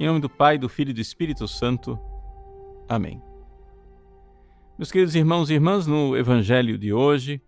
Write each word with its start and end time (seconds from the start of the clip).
Em 0.00 0.06
nome 0.06 0.20
do 0.20 0.30
Pai, 0.30 0.56
do 0.56 0.68
Filho 0.68 0.90
e 0.90 0.94
do 0.94 1.00
Espírito 1.00 1.48
Santo. 1.48 1.98
Amém. 2.88 3.20
Meus 4.78 4.92
queridos 4.92 5.16
irmãos 5.16 5.50
e 5.50 5.54
irmãs, 5.54 5.88
no 5.88 6.16
Evangelho 6.16 6.78
de 6.78 6.92
hoje, 6.92 7.42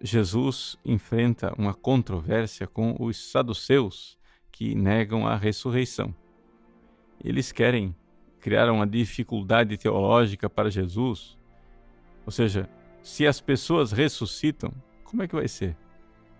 Jesus 0.00 0.78
enfrenta 0.82 1.52
uma 1.58 1.74
controvérsia 1.74 2.66
com 2.66 2.96
os 2.98 3.30
saduceus 3.30 4.16
que 4.50 4.74
negam 4.74 5.26
a 5.26 5.36
ressurreição. 5.36 6.14
Eles 7.22 7.52
querem 7.52 7.94
criar 8.40 8.70
uma 8.70 8.86
dificuldade 8.86 9.76
teológica 9.76 10.48
para 10.48 10.70
Jesus, 10.70 11.36
ou 12.24 12.32
seja, 12.32 12.70
se 13.02 13.26
as 13.26 13.38
pessoas 13.38 13.92
ressuscitam, 13.92 14.72
como 15.04 15.22
é 15.22 15.28
que 15.28 15.36
vai 15.36 15.46
ser? 15.46 15.76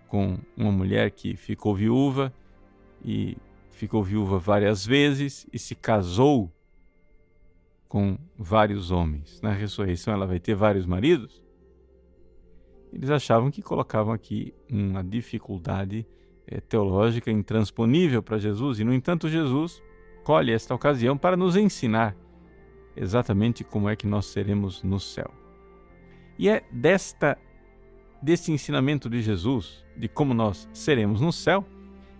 Com 0.07 0.39
uma 0.57 0.71
mulher 0.71 1.11
que 1.11 1.35
ficou 1.35 1.75
viúva 1.75 2.33
e 3.05 3.37
ficou 3.77 4.03
viúva 4.03 4.39
várias 4.39 4.85
vezes 4.85 5.47
e 5.53 5.59
se 5.59 5.75
casou 5.75 6.51
com 7.87 8.17
vários 8.37 8.91
homens. 8.91 9.39
Na 9.41 9.51
ressurreição 9.51 10.13
ela 10.13 10.25
vai 10.25 10.39
ter 10.39 10.55
vários 10.55 10.85
maridos? 10.85 11.41
Eles 12.91 13.09
achavam 13.09 13.51
que 13.51 13.61
colocavam 13.61 14.13
aqui 14.13 14.53
uma 14.69 15.03
dificuldade 15.03 16.05
é, 16.47 16.59
teológica 16.59 17.29
intransponível 17.29 18.23
para 18.23 18.37
Jesus, 18.37 18.79
e 18.79 18.83
no 18.83 18.93
entanto, 18.93 19.29
Jesus 19.29 19.83
colhe 20.23 20.51
esta 20.51 20.73
ocasião 20.73 21.17
para 21.17 21.37
nos 21.37 21.55
ensinar 21.55 22.15
exatamente 22.95 23.63
como 23.63 23.87
é 23.87 23.95
que 23.95 24.07
nós 24.07 24.25
seremos 24.25 24.81
no 24.81 24.99
céu. 24.99 25.31
E 26.39 26.49
é 26.49 26.63
desta 26.71 27.37
desse 28.19 28.51
ensinamento 28.51 29.07
de 29.07 29.21
Jesus, 29.21 29.85
de 29.95 30.07
como 30.07 30.33
nós 30.33 30.67
seremos 30.73 31.21
no 31.21 31.31
céu, 31.31 31.63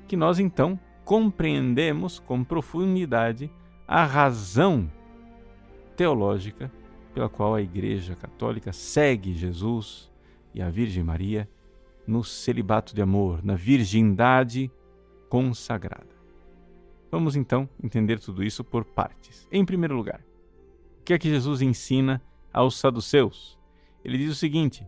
que 0.07 0.15
nós 0.15 0.37
então 0.37 0.79
compreendemos 1.07 2.19
com 2.19 2.43
profundidade 2.43 3.49
a 3.87 4.03
razão 4.03 4.91
teológica 5.95 6.69
pela 7.13 7.29
qual 7.29 7.55
a 7.55 7.61
Igreja 7.61 8.13
Católica 8.13 8.73
segue 8.73 9.33
Jesus 9.33 10.11
e 10.53 10.61
a 10.61 10.69
Virgem 10.69 11.05
Maria 11.05 11.49
no 12.05 12.25
celibato 12.25 12.93
de 12.93 13.01
amor, 13.01 13.41
na 13.41 13.55
virgindade 13.55 14.69
consagrada. 15.29 16.13
Vamos 17.09 17.37
então 17.37 17.69
entender 17.81 18.19
tudo 18.19 18.43
isso 18.43 18.61
por 18.61 18.83
partes. 18.83 19.47
Em 19.49 19.63
primeiro 19.63 19.95
lugar, 19.95 20.19
o 20.99 21.03
que 21.05 21.13
é 21.13 21.17
que 21.17 21.29
Jesus 21.29 21.61
ensina 21.61 22.21
aos 22.51 22.77
saduceus? 22.77 23.57
Ele 24.03 24.17
diz 24.17 24.29
o 24.29 24.35
seguinte: 24.35 24.85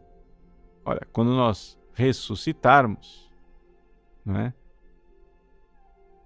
olha, 0.84 1.08
quando 1.14 1.31
nós 1.31 1.80
ressuscitarmos, 1.94 3.31
não 4.25 4.36
é? 4.38 4.53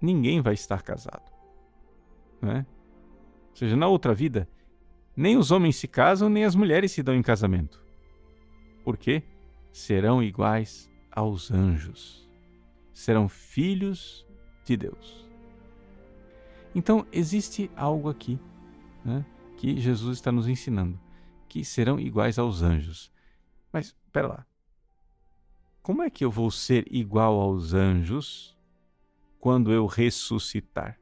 Ninguém 0.03 0.41
vai 0.41 0.53
estar 0.53 0.81
casado, 0.81 1.31
não 2.41 2.51
é? 2.51 2.65
Ou 3.51 3.55
seja, 3.55 3.73
na 3.77 3.87
outra 3.87 4.13
vida, 4.13 4.49
nem 5.15 5.37
os 5.37 5.49
homens 5.49 5.77
se 5.77 5.87
casam, 5.87 6.27
nem 6.27 6.43
as 6.43 6.55
mulheres 6.55 6.91
se 6.91 7.01
dão 7.01 7.15
em 7.15 7.21
casamento. 7.21 7.81
Por 8.83 8.97
quê? 8.97 9.23
Serão 9.71 10.21
iguais 10.21 10.91
aos 11.09 11.51
anjos. 11.51 12.29
Serão 12.91 13.29
filhos 13.29 14.27
de 14.65 14.75
Deus. 14.75 15.25
Então, 16.75 17.07
existe 17.09 17.71
algo 17.73 18.09
aqui 18.09 18.37
né, 19.05 19.25
que 19.55 19.79
Jesus 19.79 20.17
está 20.17 20.33
nos 20.33 20.49
ensinando: 20.49 20.99
que 21.47 21.63
serão 21.63 21.97
iguais 21.97 22.37
aos 22.37 22.61
anjos. 22.61 23.09
Mas, 23.71 23.95
espera 24.05 24.27
lá. 24.27 24.45
Como 25.81 26.01
é 26.01 26.09
que 26.09 26.25
eu 26.25 26.31
vou 26.31 26.51
ser 26.51 26.85
igual 26.91 27.39
aos 27.39 27.73
anjos 27.73 28.52
quando 29.43 29.73
eu 29.73 29.85
ressuscitar? 29.87 30.97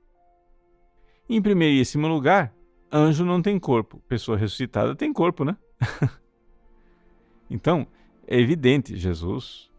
Em 1.30 1.40
primeiríssimo 1.40 2.08
lugar, 2.08 2.52
anjo 2.92 3.24
não 3.24 3.40
tem 3.40 3.60
corpo, 3.60 4.02
pessoa 4.08 4.36
ressuscitada 4.36 4.96
tem 4.96 5.14
corpo, 5.14 5.46
né? 5.46 5.56
então, 7.48 7.86
é 8.26 8.40
evidente, 8.40 8.98
Jesus 8.98 9.70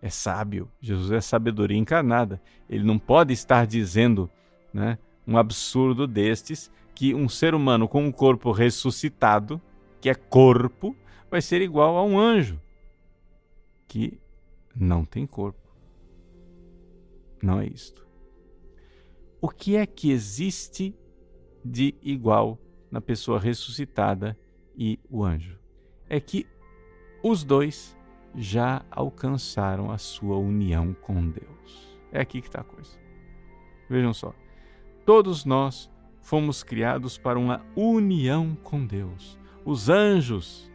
é 0.00 0.08
sábio, 0.08 0.70
Jesus 0.80 1.10
é 1.10 1.20
sabedoria 1.20 1.76
encarnada. 1.76 2.40
Ele 2.70 2.84
não 2.84 2.96
pode 2.96 3.32
estar 3.32 3.66
dizendo, 3.66 4.30
né, 4.72 4.98
um 5.26 5.36
absurdo 5.36 6.06
destes 6.06 6.70
que 6.94 7.16
um 7.16 7.28
ser 7.28 7.56
humano 7.56 7.88
com 7.88 8.04
um 8.04 8.12
corpo 8.12 8.52
ressuscitado, 8.52 9.60
que 10.00 10.08
é 10.08 10.14
corpo, 10.14 10.94
vai 11.28 11.42
ser 11.42 11.60
igual 11.60 11.96
a 11.96 12.04
um 12.04 12.16
anjo 12.16 12.60
que 13.88 14.16
não 14.76 15.04
tem 15.04 15.26
corpo. 15.26 15.58
Não 17.42 17.58
é 17.58 17.66
isto. 17.66 18.11
O 19.42 19.50
que 19.50 19.76
é 19.76 19.84
que 19.84 20.10
existe 20.10 20.94
de 21.64 21.94
igual 22.02 22.58
na 22.90 23.00
pessoa 23.00 23.38
ressuscitada 23.38 24.38
e 24.76 24.98
o 25.08 25.24
anjo. 25.24 25.58
É 26.08 26.20
que 26.20 26.46
os 27.22 27.44
dois 27.44 27.96
já 28.34 28.84
alcançaram 28.90 29.90
a 29.90 29.98
sua 29.98 30.36
união 30.36 30.94
com 30.94 31.28
Deus. 31.28 31.98
É 32.10 32.20
aqui 32.20 32.40
que 32.40 32.48
está 32.48 32.60
a 32.60 32.64
coisa. 32.64 32.98
Vejam 33.88 34.12
só. 34.12 34.34
Todos 35.06 35.44
nós 35.44 35.90
fomos 36.20 36.62
criados 36.62 37.18
para 37.18 37.38
uma 37.38 37.64
união 37.76 38.54
com 38.62 38.84
Deus. 38.84 39.38
Os 39.64 39.88
anjos 39.88 40.70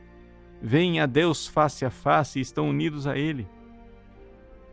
veem 0.62 1.00
a 1.00 1.06
Deus 1.06 1.48
face 1.48 1.86
a 1.86 1.90
face 1.90 2.40
e 2.40 2.42
estão 2.42 2.70
unidos 2.70 3.06
a 3.06 3.18
Ele. 3.18 3.48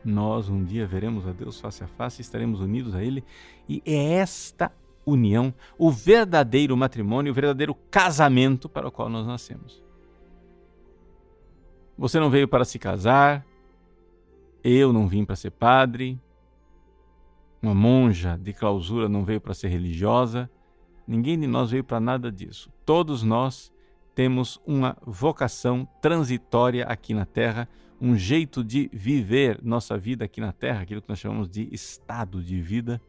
Nós 0.05 0.49
um 0.49 0.63
dia 0.63 0.87
veremos 0.87 1.27
a 1.27 1.33
Deus 1.33 1.61
face 1.61 1.83
a 1.83 1.87
face 1.87 2.21
estaremos 2.21 2.61
unidos 2.61 2.95
a 2.95 3.03
Ele, 3.03 3.25
e 3.69 3.83
é 3.87 4.15
esta 4.15 4.71
união, 5.07 5.53
o 5.79 5.91
verdadeiro 5.91 6.77
matrimônio, 6.77 7.33
o 7.33 7.35
verdadeiro 7.35 7.75
casamento 7.91 8.69
para 8.69 8.89
o 8.89 8.93
qual 8.93 9.09
nós 9.09 9.27
nascemos. 9.27 9.83
Você 11.97 12.19
não 12.19 12.31
veio 12.31 12.49
para 12.49 12.65
se 12.65 12.79
casar, 12.79 13.45
eu 14.63 14.93
não 14.93 15.07
vim 15.07 15.25
para 15.25 15.37
ser 15.37 15.51
padre, 15.51 16.21
uma 17.63 17.75
monja 17.75 18.37
de 18.37 18.53
clausura 18.53 19.09
não 19.09 19.25
veio 19.25 19.41
para 19.41 19.55
ser 19.55 19.69
religiosa, 19.69 20.51
ninguém 21.07 21.39
de 21.39 21.47
nós 21.47 21.71
veio 21.71 21.85
para 21.85 22.01
nada 22.01 22.31
disso. 22.31 22.71
Todos 22.85 23.23
nós 23.23 23.73
temos 24.15 24.61
uma 24.67 24.97
vocação 25.05 25.89
transitória 26.01 26.85
aqui 26.85 27.15
na 27.15 27.25
Terra, 27.25 27.69
um 28.05 28.19
jeito 28.19 28.63
de 28.63 28.91
viver 28.93 29.63
nossa 29.63 29.97
vida 29.97 30.27
aqui 30.27 30.39
na 30.39 30.53
Terra, 30.53 30.83
aquilo 30.83 31.01
que 31.01 31.09
nós 31.09 31.19
chamamos 31.19 31.49
de 31.49 31.67
estado 31.73 32.43
de 32.43 32.61
vida 32.61 33.01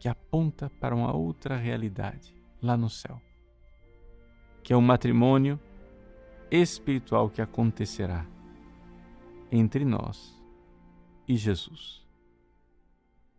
que 0.00 0.08
aponta 0.08 0.68
para 0.68 0.96
uma 0.96 1.14
outra 1.14 1.56
realidade 1.56 2.34
lá 2.60 2.76
no 2.76 2.90
céu, 2.90 3.22
que 4.64 4.72
é 4.72 4.76
o 4.76 4.82
matrimônio 4.82 5.60
espiritual 6.50 7.30
que 7.30 7.40
acontecerá 7.40 8.26
entre 9.52 9.84
nós 9.84 10.36
e 11.28 11.36
Jesus. 11.36 12.04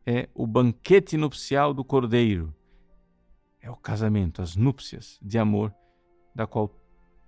É 0.05 0.29
o 0.33 0.47
banquete 0.47 1.17
nupcial 1.17 1.73
do 1.73 1.83
Cordeiro, 1.83 2.55
é 3.59 3.69
o 3.69 3.75
casamento, 3.75 4.41
as 4.41 4.55
núpcias 4.55 5.19
de 5.21 5.37
amor, 5.37 5.75
da 6.33 6.47
qual, 6.47 6.73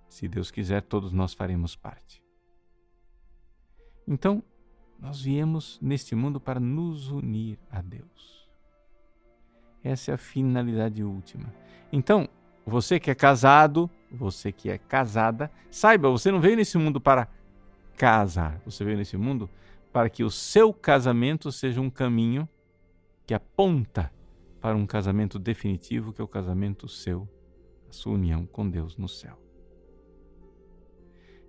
se 0.08 0.26
Deus 0.26 0.50
quiser, 0.50 0.80
todos 0.80 1.12
nós 1.12 1.34
faremos 1.34 1.76
parte. 1.76 2.21
Então, 4.06 4.42
nós 4.98 5.22
viemos 5.22 5.78
neste 5.80 6.14
mundo 6.14 6.40
para 6.40 6.60
nos 6.60 7.10
unir 7.10 7.58
a 7.70 7.80
Deus. 7.80 8.48
Essa 9.82 10.12
é 10.12 10.14
a 10.14 10.18
finalidade 10.18 11.02
última. 11.02 11.52
Então, 11.92 12.28
você 12.64 13.00
que 13.00 13.10
é 13.10 13.14
casado, 13.14 13.90
você 14.10 14.52
que 14.52 14.70
é 14.70 14.78
casada, 14.78 15.50
saiba, 15.70 16.08
você 16.08 16.30
não 16.30 16.40
veio 16.40 16.56
nesse 16.56 16.78
mundo 16.78 17.00
para 17.00 17.26
casar. 17.96 18.60
Você 18.64 18.84
veio 18.84 18.96
nesse 18.96 19.16
mundo 19.16 19.50
para 19.92 20.08
que 20.08 20.22
o 20.22 20.30
seu 20.30 20.72
casamento 20.72 21.50
seja 21.50 21.80
um 21.80 21.90
caminho 21.90 22.48
que 23.26 23.34
aponta 23.34 24.12
para 24.60 24.76
um 24.76 24.86
casamento 24.86 25.38
definitivo, 25.38 26.12
que 26.12 26.20
é 26.20 26.24
o 26.24 26.28
casamento 26.28 26.86
seu, 26.86 27.28
a 27.88 27.92
sua 27.92 28.12
união 28.12 28.46
com 28.46 28.68
Deus 28.68 28.96
no 28.96 29.08
céu. 29.08 29.41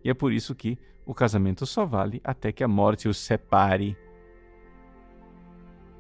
E 0.04 0.10
é 0.10 0.14
por 0.14 0.32
isso 0.32 0.54
que 0.54 0.78
o 1.06 1.14
casamento 1.14 1.66
só 1.66 1.86
vale 1.86 2.22
até 2.24 2.52
que 2.52 2.64
a 2.64 2.68
morte 2.68 3.08
os 3.08 3.18
separe. 3.18 3.98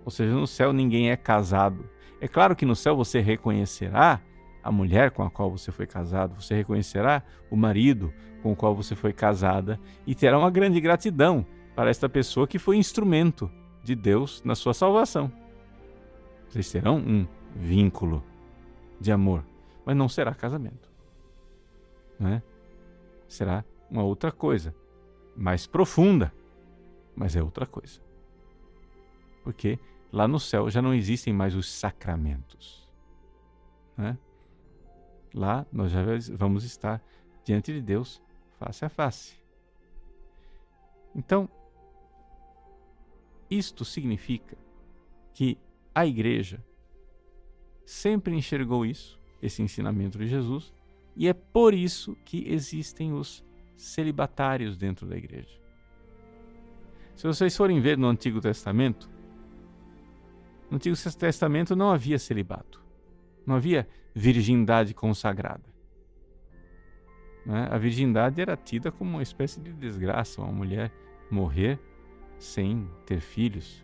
Ou 0.03 0.11
seja, 0.11 0.33
no 0.33 0.47
céu 0.47 0.73
ninguém 0.73 1.11
é 1.11 1.15
casado. 1.15 1.89
É 2.19 2.27
claro 2.27 2.55
que 2.55 2.65
no 2.65 2.75
céu 2.75 2.95
você 2.95 3.19
reconhecerá 3.19 4.21
a 4.63 4.71
mulher 4.71 5.11
com 5.11 5.23
a 5.23 5.29
qual 5.29 5.51
você 5.51 5.71
foi 5.71 5.85
casado, 5.85 6.41
você 6.41 6.55
reconhecerá 6.55 7.21
o 7.51 7.55
marido 7.55 8.13
com 8.41 8.53
o 8.53 8.55
qual 8.55 8.73
você 8.73 8.95
foi 8.95 9.11
casada 9.11 9.79
e 10.07 10.15
terá 10.15 10.37
uma 10.37 10.49
grande 10.49 10.79
gratidão 10.79 11.45
para 11.75 11.89
esta 11.89 12.07
pessoa 12.07 12.47
que 12.47 12.57
foi 12.57 12.77
instrumento 12.77 13.51
de 13.83 13.95
Deus 13.95 14.41
na 14.43 14.55
sua 14.55 14.73
salvação. 14.73 15.31
Vocês 16.47 16.71
terão 16.71 16.97
um 16.97 17.27
vínculo 17.55 18.23
de 18.99 19.11
amor, 19.11 19.43
mas 19.85 19.95
não 19.95 20.07
será 20.07 20.33
casamento. 20.33 20.89
Não 22.19 22.29
é? 22.29 22.41
Será 23.27 23.65
uma 23.93 24.03
outra 24.03 24.31
coisa, 24.31 24.75
mais 25.37 25.67
profunda, 25.67 26.33
mas 27.15 27.35
é 27.35 27.43
outra 27.43 27.67
coisa. 27.67 28.01
Porque 29.43 29.77
lá 30.11 30.27
no 30.27 30.39
céu 30.39 30.67
já 30.67 30.81
não 30.81 30.95
existem 30.95 31.31
mais 31.31 31.53
os 31.53 31.71
sacramentos. 31.71 32.89
Né? 33.95 34.17
Lá 35.31 35.63
nós 35.71 35.91
já 35.91 36.01
vamos 36.33 36.63
estar 36.63 37.03
diante 37.45 37.71
de 37.71 37.81
Deus 37.81 38.19
face 38.57 38.83
a 38.83 38.89
face. 38.89 39.39
Então, 41.15 41.47
isto 43.47 43.85
significa 43.85 44.57
que 45.35 45.55
a 45.93 46.03
igreja 46.03 46.65
sempre 47.85 48.35
enxergou 48.35 48.83
isso, 48.83 49.19
esse 49.39 49.61
ensinamento 49.61 50.17
de 50.17 50.25
Jesus, 50.25 50.73
e 51.15 51.27
é 51.27 51.33
por 51.33 51.75
isso 51.75 52.15
que 52.25 52.51
existem 52.51 53.13
os 53.13 53.45
celibatários 53.75 54.77
dentro 54.77 55.07
da 55.07 55.17
igreja. 55.17 55.59
Se 57.15 57.27
vocês 57.27 57.55
forem 57.55 57.79
ver 57.79 57.97
no 57.97 58.07
Antigo 58.07 58.41
Testamento, 58.41 59.09
no 60.69 60.77
Antigo 60.77 60.95
Testamento 61.17 61.75
não 61.75 61.91
havia 61.91 62.17
celibato, 62.17 62.81
não 63.45 63.55
havia 63.55 63.87
virgindade 64.15 64.93
consagrada. 64.93 65.73
Né? 67.45 67.67
A 67.69 67.77
virgindade 67.77 68.41
era 68.41 68.55
tida 68.55 68.91
como 68.91 69.11
uma 69.11 69.23
espécie 69.23 69.59
de 69.59 69.73
desgraça, 69.73 70.41
uma 70.41 70.51
mulher 70.51 70.91
morrer 71.29 71.79
sem 72.37 72.89
ter 73.05 73.19
filhos. 73.19 73.83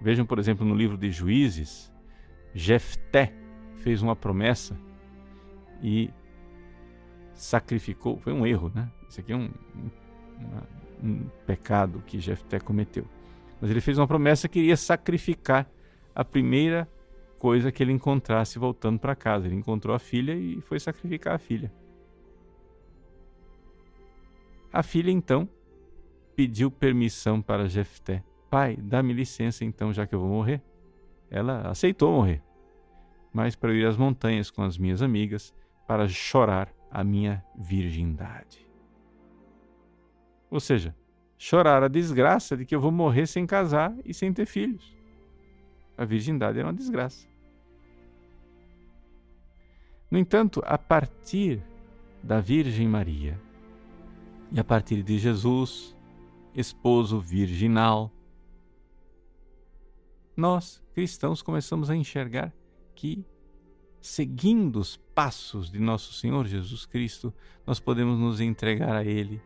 Vejam, 0.00 0.24
por 0.24 0.38
exemplo, 0.38 0.66
no 0.66 0.74
livro 0.74 0.96
de 0.96 1.10
Juízes, 1.10 1.92
Jefté 2.54 3.32
fez 3.76 4.02
uma 4.02 4.16
promessa 4.16 4.76
e 5.82 6.10
sacrificou. 7.34 8.18
Foi 8.18 8.32
um 8.32 8.46
erro, 8.46 8.70
né? 8.74 8.90
Isso 9.08 9.20
aqui 9.20 9.32
é 9.32 9.36
um, 9.36 9.50
um, 11.02 11.08
um 11.08 11.28
pecado 11.46 12.02
que 12.06 12.20
Jefté 12.20 12.60
cometeu. 12.60 13.04
Mas 13.60 13.70
ele 13.70 13.80
fez 13.80 13.98
uma 13.98 14.06
promessa 14.06 14.48
que 14.48 14.58
iria 14.58 14.76
sacrificar 14.76 15.68
a 16.14 16.24
primeira 16.24 16.88
coisa 17.38 17.70
que 17.70 17.82
ele 17.82 17.92
encontrasse 17.92 18.58
voltando 18.58 18.98
para 18.98 19.14
casa. 19.14 19.46
Ele 19.46 19.56
encontrou 19.56 19.94
a 19.94 19.98
filha 19.98 20.34
e 20.34 20.60
foi 20.60 20.78
sacrificar 20.78 21.34
a 21.34 21.38
filha. 21.38 21.72
A 24.72 24.82
filha 24.82 25.10
então 25.10 25.48
pediu 26.36 26.70
permissão 26.70 27.40
para 27.40 27.68
Jefté. 27.68 28.22
Pai, 28.50 28.76
dá-me 28.76 29.12
licença 29.12 29.64
então, 29.64 29.92
já 29.92 30.06
que 30.06 30.14
eu 30.14 30.20
vou 30.20 30.28
morrer. 30.28 30.62
Ela 31.30 31.68
aceitou 31.68 32.12
morrer, 32.12 32.42
mas 33.32 33.54
para 33.54 33.74
ir 33.74 33.86
às 33.86 33.96
montanhas 33.96 34.50
com 34.50 34.62
as 34.62 34.78
minhas 34.78 35.02
amigas 35.02 35.52
para 35.86 36.08
chorar 36.08 36.72
a 36.90 37.04
minha 37.04 37.44
virgindade. 37.56 38.67
Ou 40.50 40.60
seja, 40.60 40.94
chorar 41.36 41.82
a 41.82 41.88
desgraça 41.88 42.56
de 42.56 42.64
que 42.64 42.74
eu 42.74 42.80
vou 42.80 42.90
morrer 42.90 43.26
sem 43.26 43.46
casar 43.46 43.94
e 44.04 44.12
sem 44.12 44.32
ter 44.32 44.46
filhos. 44.46 44.96
A 45.96 46.04
virgindade 46.04 46.58
era 46.58 46.66
uma 46.66 46.74
desgraça. 46.74 47.28
No 50.10 50.18
entanto, 50.18 50.62
a 50.64 50.78
partir 50.78 51.62
da 52.22 52.40
Virgem 52.40 52.88
Maria 52.88 53.38
e 54.50 54.58
a 54.58 54.64
partir 54.64 55.02
de 55.02 55.18
Jesus, 55.18 55.94
esposo 56.54 57.20
virginal, 57.20 58.10
nós, 60.36 60.82
cristãos, 60.94 61.42
começamos 61.42 61.90
a 61.90 61.96
enxergar 61.96 62.52
que, 62.94 63.24
seguindo 64.00 64.76
os 64.76 64.96
passos 64.96 65.70
de 65.70 65.78
nosso 65.78 66.14
Senhor 66.14 66.46
Jesus 66.46 66.86
Cristo, 66.86 67.34
nós 67.66 67.78
podemos 67.78 68.18
nos 68.18 68.40
entregar 68.40 68.94
a 68.94 69.04
Ele 69.04 69.42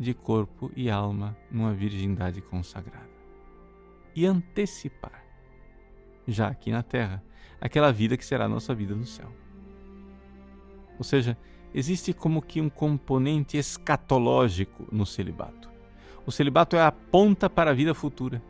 de 0.00 0.14
corpo 0.14 0.72
e 0.74 0.88
alma 0.88 1.36
numa 1.50 1.74
virgindade 1.74 2.40
consagrada 2.40 3.10
e 4.16 4.24
antecipar, 4.24 5.22
já 6.26 6.48
aqui 6.48 6.72
na 6.72 6.82
terra, 6.82 7.22
aquela 7.60 7.92
vida 7.92 8.16
que 8.16 8.24
será 8.24 8.46
a 8.46 8.48
nossa 8.48 8.74
vida 8.74 8.94
no 8.94 9.04
céu. 9.04 9.30
Ou 10.96 11.04
seja, 11.04 11.36
existe 11.74 12.14
como 12.14 12.40
que 12.40 12.62
um 12.62 12.70
componente 12.70 13.58
escatológico 13.58 14.88
no 14.90 15.04
celibato. 15.04 15.70
O 16.24 16.32
celibato 16.32 16.76
é 16.76 16.82
a 16.82 16.90
ponta 16.90 17.50
para 17.50 17.70
a 17.70 17.74
vida 17.74 17.92
futura. 17.92 18.42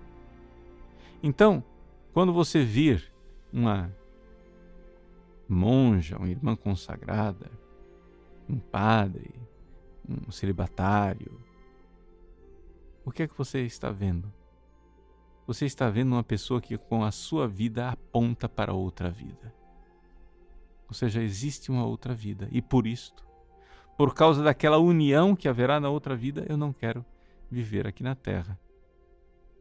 Então, 1.21 1.65
quando 2.13 2.33
você 2.33 2.63
vir 2.63 3.13
uma 3.53 3.93
monja, 5.49 6.17
uma 6.17 6.29
irmã 6.29 6.55
consagrada, 6.55 7.51
um 8.49 8.57
padre, 8.57 9.35
um 10.09 10.31
celibatário, 10.31 11.41
o 13.05 13.11
que 13.11 13.23
é 13.23 13.29
que 13.29 13.37
você 13.37 13.61
está 13.63 13.91
vendo? 13.91 14.33
Você 15.47 15.67
está 15.67 15.91
vendo 15.91 16.13
uma 16.13 16.23
pessoa 16.23 16.61
que 16.61 16.77
com 16.79 17.03
a 17.03 17.11
sua 17.11 17.49
vida 17.49 17.89
aponta 17.89 18.49
para 18.49 18.73
outra 18.73 19.11
vida. 19.11 19.53
Ou 20.87 20.95
seja, 20.95 21.23
existe 21.23 21.71
uma 21.71 21.85
outra 21.85 22.15
vida. 22.15 22.49
E 22.53 22.61
por 22.61 22.87
isto, 22.87 23.27
por 23.97 24.15
causa 24.15 24.43
daquela 24.43 24.79
união 24.79 25.35
que 25.35 25.49
haverá 25.49 25.81
na 25.81 25.89
outra 25.89 26.15
vida, 26.15 26.45
eu 26.49 26.57
não 26.57 26.73
quero 26.73 27.05
viver 27.51 27.87
aqui 27.87 28.03
na 28.03 28.15
terra. 28.15 28.59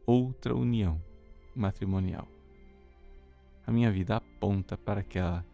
Outra 0.06 0.54
união 0.54 1.02
matrimonial. 1.54 2.28
A 3.66 3.72
minha 3.72 3.90
vida 3.90 4.16
aponta 4.16 4.76
para 4.76 5.00
aquela 5.00 5.44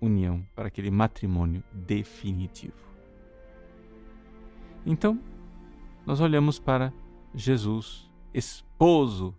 união, 0.00 0.46
para 0.54 0.68
aquele 0.68 0.90
matrimônio 0.90 1.62
definitivo. 1.72 2.89
Então, 4.84 5.20
nós 6.06 6.20
olhamos 6.20 6.58
para 6.58 6.92
Jesus, 7.34 8.10
esposo 8.32 9.36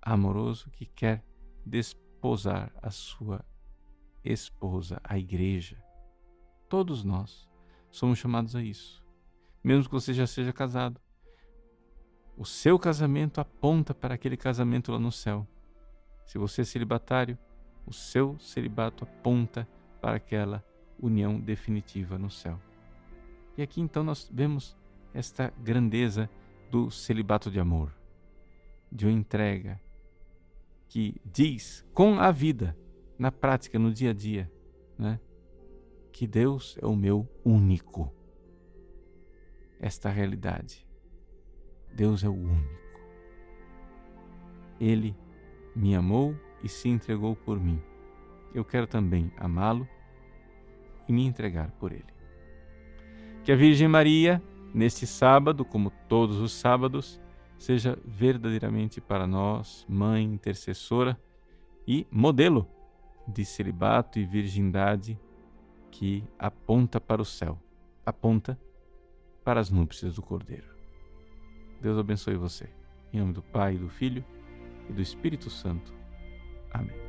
amoroso 0.00 0.70
que 0.70 0.84
quer 0.84 1.24
desposar 1.64 2.70
a 2.82 2.90
sua 2.90 3.44
esposa, 4.22 5.00
a 5.02 5.18
igreja. 5.18 5.82
Todos 6.68 7.02
nós 7.02 7.48
somos 7.90 8.18
chamados 8.18 8.54
a 8.54 8.62
isso, 8.62 9.02
mesmo 9.62 9.86
que 9.86 9.92
você 9.92 10.12
já 10.12 10.26
seja 10.26 10.52
casado. 10.52 11.00
O 12.36 12.44
seu 12.44 12.78
casamento 12.78 13.40
aponta 13.40 13.94
para 13.94 14.14
aquele 14.14 14.36
casamento 14.36 14.92
lá 14.92 14.98
no 14.98 15.12
céu. 15.12 15.46
Se 16.26 16.36
você 16.36 16.62
é 16.62 16.64
celibatário, 16.64 17.38
o 17.86 17.92
seu 17.92 18.38
celibato 18.38 19.04
aponta 19.04 19.68
para 20.00 20.16
aquela 20.16 20.64
união 21.00 21.40
definitiva 21.40 22.18
no 22.18 22.30
céu. 22.30 22.60
E 23.56 23.62
aqui 23.62 23.80
então 23.80 24.02
nós 24.02 24.30
vemos 24.32 24.76
esta 25.12 25.52
grandeza 25.62 26.28
do 26.70 26.90
celibato 26.90 27.50
de 27.50 27.60
amor, 27.60 27.94
de 28.90 29.06
uma 29.06 29.12
entrega 29.12 29.80
que 30.88 31.20
diz 31.24 31.84
com 31.92 32.18
a 32.18 32.30
vida, 32.30 32.76
na 33.18 33.30
prática, 33.30 33.78
no 33.78 33.92
dia 33.92 34.10
a 34.10 34.14
dia, 34.14 34.50
né, 34.98 35.20
que 36.12 36.26
Deus 36.26 36.76
é 36.80 36.86
o 36.86 36.96
meu 36.96 37.28
único. 37.44 38.12
Esta 39.80 40.08
realidade 40.08 40.84
Deus 41.94 42.24
é 42.24 42.28
o 42.28 42.34
único. 42.34 42.84
Ele 44.80 45.16
me 45.76 45.94
amou 45.94 46.34
e 46.62 46.68
se 46.68 46.88
entregou 46.88 47.36
por 47.36 47.60
mim. 47.60 47.80
Eu 48.52 48.64
quero 48.64 48.86
também 48.86 49.32
amá-lo 49.36 49.88
e 51.08 51.12
me 51.12 51.24
entregar 51.24 51.70
por 51.72 51.92
ele. 51.92 52.13
Que 53.44 53.52
a 53.52 53.56
Virgem 53.56 53.86
Maria, 53.86 54.42
neste 54.72 55.06
sábado, 55.06 55.66
como 55.66 55.92
todos 56.08 56.38
os 56.38 56.50
sábados, 56.52 57.20
seja 57.58 57.98
verdadeiramente 58.02 59.02
para 59.02 59.26
nós 59.26 59.84
mãe 59.86 60.24
intercessora 60.24 61.20
e 61.86 62.06
modelo 62.10 62.66
de 63.28 63.44
celibato 63.44 64.18
e 64.18 64.24
virgindade 64.24 65.20
que 65.90 66.24
aponta 66.38 66.98
para 66.98 67.20
o 67.20 67.24
céu, 67.24 67.58
aponta 68.04 68.58
para 69.44 69.60
as 69.60 69.70
núpcias 69.70 70.14
do 70.14 70.22
Cordeiro. 70.22 70.74
Deus 71.82 71.98
abençoe 71.98 72.36
você. 72.36 72.68
Em 73.12 73.20
nome 73.20 73.34
do 73.34 73.42
Pai, 73.42 73.76
do 73.76 73.90
Filho 73.90 74.24
e 74.88 74.92
do 74.92 75.02
Espírito 75.02 75.50
Santo. 75.50 75.92
Amém. 76.72 77.03